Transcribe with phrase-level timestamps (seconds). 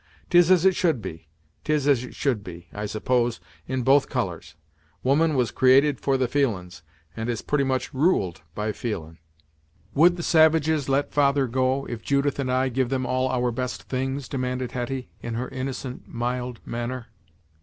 [0.31, 1.27] 'Tis as it should be
[1.63, 4.55] 'tis as it should be I suppose, in both colours.
[5.03, 6.81] Woman was created for the feelin's,
[7.15, 9.19] and is pretty much ruled by feelin'."
[9.93, 13.83] "Would the savages let father go, if Judith and I give them all our best
[13.83, 17.09] things?" demanded Hetty, in her innocent, mild, manner.